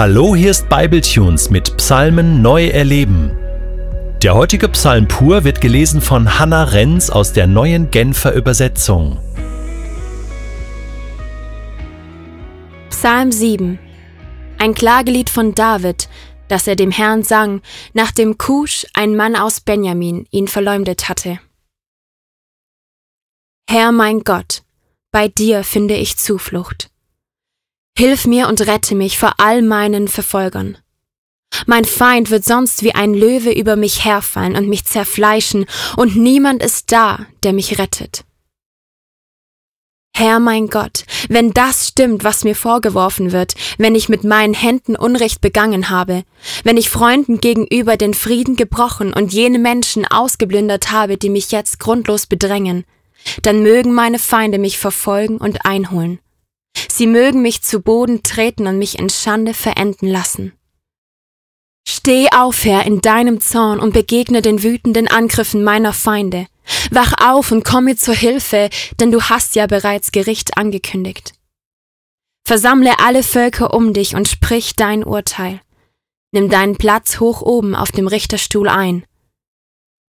Hallo, 0.00 0.34
hier 0.34 0.50
ist 0.50 0.66
Bibletunes 0.70 1.50
mit 1.50 1.76
Psalmen 1.76 2.40
neu 2.40 2.68
erleben. 2.68 3.36
Der 4.22 4.34
heutige 4.34 4.66
Psalm 4.70 5.06
pur 5.06 5.44
wird 5.44 5.60
gelesen 5.60 6.00
von 6.00 6.38
Hannah 6.38 6.64
Renz 6.64 7.10
aus 7.10 7.34
der 7.34 7.46
neuen 7.46 7.90
Genfer 7.90 8.32
Übersetzung. 8.32 9.18
Psalm 12.88 13.30
7 13.30 13.78
Ein 14.56 14.74
Klagelied 14.74 15.28
von 15.28 15.54
David, 15.54 16.08
das 16.48 16.66
er 16.66 16.76
dem 16.76 16.92
Herrn 16.92 17.22
sang, 17.22 17.60
nachdem 17.92 18.38
Kusch, 18.38 18.86
ein 18.94 19.14
Mann 19.14 19.36
aus 19.36 19.60
Benjamin, 19.60 20.26
ihn 20.30 20.48
verleumdet 20.48 21.10
hatte. 21.10 21.40
Herr 23.68 23.92
mein 23.92 24.20
Gott, 24.20 24.62
bei 25.12 25.28
dir 25.28 25.62
finde 25.62 25.92
ich 25.92 26.16
Zuflucht. 26.16 26.90
Hilf 27.96 28.26
mir 28.26 28.48
und 28.48 28.60
rette 28.66 28.94
mich 28.94 29.18
vor 29.18 29.34
all 29.38 29.62
meinen 29.62 30.08
Verfolgern. 30.08 30.78
Mein 31.66 31.84
Feind 31.84 32.30
wird 32.30 32.44
sonst 32.44 32.82
wie 32.82 32.94
ein 32.94 33.12
Löwe 33.12 33.52
über 33.52 33.76
mich 33.76 34.04
herfallen 34.04 34.56
und 34.56 34.68
mich 34.68 34.84
zerfleischen, 34.84 35.66
und 35.96 36.16
niemand 36.16 36.62
ist 36.62 36.92
da, 36.92 37.26
der 37.42 37.52
mich 37.52 37.78
rettet. 37.78 38.24
Herr 40.14 40.38
mein 40.38 40.68
Gott, 40.68 41.04
wenn 41.28 41.52
das 41.52 41.88
stimmt, 41.88 42.24
was 42.24 42.44
mir 42.44 42.54
vorgeworfen 42.54 43.32
wird, 43.32 43.54
wenn 43.78 43.94
ich 43.94 44.08
mit 44.08 44.22
meinen 44.22 44.54
Händen 44.54 44.96
Unrecht 44.96 45.40
begangen 45.40 45.88
habe, 45.88 46.24
wenn 46.62 46.76
ich 46.76 46.90
Freunden 46.90 47.40
gegenüber 47.40 47.96
den 47.96 48.12
Frieden 48.12 48.56
gebrochen 48.56 49.14
und 49.14 49.32
jene 49.32 49.58
Menschen 49.58 50.04
ausgeblündert 50.04 50.90
habe, 50.90 51.16
die 51.16 51.30
mich 51.30 51.52
jetzt 51.52 51.78
grundlos 51.78 52.26
bedrängen, 52.26 52.84
dann 53.42 53.62
mögen 53.62 53.94
meine 53.94 54.18
Feinde 54.18 54.58
mich 54.58 54.78
verfolgen 54.78 55.38
und 55.38 55.64
einholen. 55.64 56.18
Sie 56.88 57.06
mögen 57.06 57.42
mich 57.42 57.62
zu 57.62 57.80
Boden 57.80 58.22
treten 58.22 58.66
und 58.66 58.78
mich 58.78 58.98
in 58.98 59.08
Schande 59.08 59.54
verenden 59.54 60.06
lassen. 60.06 60.52
Steh 61.88 62.28
auf, 62.30 62.64
Herr, 62.64 62.86
in 62.86 63.00
deinem 63.00 63.40
Zorn 63.40 63.80
und 63.80 63.92
begegne 63.92 64.42
den 64.42 64.62
wütenden 64.62 65.08
Angriffen 65.08 65.64
meiner 65.64 65.92
Feinde. 65.92 66.46
Wach 66.90 67.14
auf 67.20 67.50
und 67.52 67.64
komm 67.64 67.86
mir 67.86 67.96
zur 67.96 68.14
Hilfe, 68.14 68.70
denn 69.00 69.10
du 69.10 69.22
hast 69.22 69.54
ja 69.54 69.66
bereits 69.66 70.12
Gericht 70.12 70.56
angekündigt. 70.56 71.32
Versammle 72.46 72.98
alle 72.98 73.22
Völker 73.22 73.74
um 73.74 73.92
dich 73.92 74.14
und 74.14 74.28
sprich 74.28 74.76
dein 74.76 75.04
Urteil. 75.04 75.60
Nimm 76.32 76.48
deinen 76.48 76.76
Platz 76.76 77.18
hoch 77.18 77.42
oben 77.42 77.74
auf 77.74 77.92
dem 77.92 78.06
Richterstuhl 78.06 78.68
ein. 78.68 79.04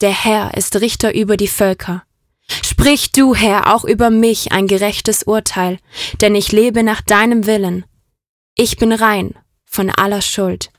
Der 0.00 0.10
Herr 0.10 0.54
ist 0.56 0.76
Richter 0.76 1.14
über 1.14 1.36
die 1.36 1.48
Völker. 1.48 2.04
Sprich 2.48 3.12
du, 3.12 3.34
Herr, 3.34 3.74
auch 3.74 3.84
über 3.84 4.10
mich 4.10 4.52
ein 4.52 4.66
gerechtes 4.66 5.22
Urteil, 5.22 5.78
denn 6.20 6.34
ich 6.34 6.52
lebe 6.52 6.82
nach 6.82 7.00
deinem 7.00 7.46
Willen. 7.46 7.84
Ich 8.54 8.76
bin 8.76 8.92
rein 8.92 9.34
von 9.64 9.90
aller 9.90 10.20
Schuld. 10.20 10.70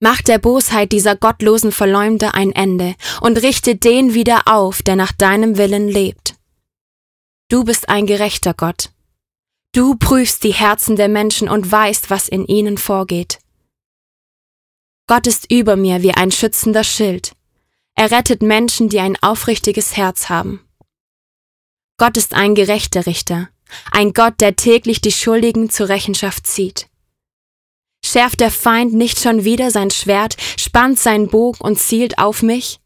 Mach 0.00 0.22
der 0.22 0.38
Bosheit 0.38 0.92
dieser 0.92 1.14
gottlosen 1.14 1.72
Verleumder 1.72 2.34
ein 2.34 2.52
Ende 2.52 2.94
und 3.20 3.36
richte 3.42 3.76
den 3.76 4.14
wieder 4.14 4.42
auf, 4.46 4.82
der 4.82 4.96
nach 4.96 5.12
deinem 5.12 5.58
Willen 5.58 5.88
lebt. 5.88 6.36
Du 7.50 7.64
bist 7.64 7.88
ein 7.88 8.06
gerechter 8.06 8.54
Gott. 8.54 8.90
Du 9.72 9.96
prüfst 9.96 10.42
die 10.42 10.54
Herzen 10.54 10.96
der 10.96 11.08
Menschen 11.08 11.48
und 11.48 11.70
weißt, 11.70 12.08
was 12.10 12.28
in 12.28 12.46
ihnen 12.46 12.78
vorgeht. 12.78 13.38
Gott 15.06 15.26
ist 15.26 15.50
über 15.52 15.76
mir 15.76 16.02
wie 16.02 16.14
ein 16.14 16.30
schützender 16.30 16.84
Schild. 16.84 17.32
Er 18.00 18.10
rettet 18.10 18.40
Menschen, 18.40 18.88
die 18.88 18.98
ein 18.98 19.22
aufrichtiges 19.22 19.94
Herz 19.94 20.30
haben. 20.30 20.66
Gott 21.98 22.16
ist 22.16 22.32
ein 22.32 22.54
gerechter 22.54 23.04
Richter, 23.04 23.50
ein 23.92 24.14
Gott, 24.14 24.40
der 24.40 24.56
täglich 24.56 25.02
die 25.02 25.12
Schuldigen 25.12 25.68
zur 25.68 25.90
Rechenschaft 25.90 26.46
zieht. 26.46 26.88
Schärft 28.02 28.40
der 28.40 28.50
Feind 28.50 28.94
nicht 28.94 29.20
schon 29.20 29.44
wieder 29.44 29.70
sein 29.70 29.90
Schwert, 29.90 30.38
spannt 30.58 30.98
seinen 30.98 31.28
Bogen 31.28 31.60
und 31.60 31.78
zielt 31.78 32.18
auf 32.18 32.40
mich? 32.40 32.80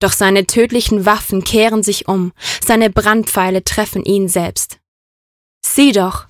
Doch 0.00 0.10
seine 0.10 0.44
tödlichen 0.44 1.06
Waffen 1.06 1.44
kehren 1.44 1.84
sich 1.84 2.08
um, 2.08 2.32
seine 2.60 2.90
Brandpfeile 2.90 3.62
treffen 3.62 4.04
ihn 4.04 4.28
selbst. 4.28 4.80
Sieh 5.64 5.92
doch, 5.92 6.26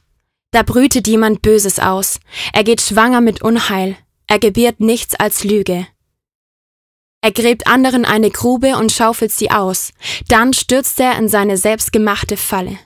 da 0.50 0.64
brütet 0.64 1.08
jemand 1.08 1.40
Böses 1.40 1.78
aus, 1.78 2.20
er 2.52 2.62
geht 2.62 2.82
schwanger 2.82 3.22
mit 3.22 3.40
Unheil, 3.40 3.96
er 4.26 4.38
gebiert 4.38 4.80
nichts 4.80 5.14
als 5.14 5.44
Lüge. 5.44 5.86
Er 7.26 7.32
gräbt 7.32 7.66
anderen 7.66 8.04
eine 8.04 8.30
Grube 8.30 8.76
und 8.76 8.92
schaufelt 8.92 9.32
sie 9.32 9.50
aus. 9.50 9.90
Dann 10.28 10.52
stürzt 10.52 11.00
er 11.00 11.18
in 11.18 11.28
seine 11.28 11.56
selbstgemachte 11.56 12.36
Falle. 12.36 12.78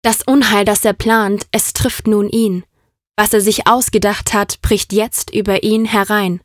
Das 0.00 0.22
Unheil, 0.22 0.64
das 0.64 0.82
er 0.86 0.94
plant, 0.94 1.46
es 1.52 1.74
trifft 1.74 2.06
nun 2.06 2.30
ihn. 2.30 2.64
Was 3.18 3.34
er 3.34 3.42
sich 3.42 3.66
ausgedacht 3.66 4.32
hat, 4.32 4.62
bricht 4.62 4.94
jetzt 4.94 5.28
über 5.34 5.62
ihn 5.62 5.84
herein. 5.84 6.40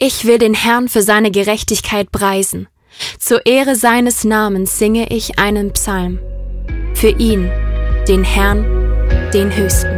Ich 0.00 0.24
will 0.24 0.38
den 0.38 0.54
Herrn 0.54 0.88
für 0.88 1.02
seine 1.02 1.30
Gerechtigkeit 1.30 2.10
preisen. 2.10 2.66
Zur 3.20 3.46
Ehre 3.46 3.76
seines 3.76 4.24
Namens 4.24 4.76
singe 4.76 5.12
ich 5.12 5.38
einen 5.38 5.72
Psalm. 5.74 6.18
Für 6.94 7.10
ihn, 7.10 7.48
den 8.08 8.24
Herrn, 8.24 8.64
den 9.32 9.54
Höchsten. 9.54 9.97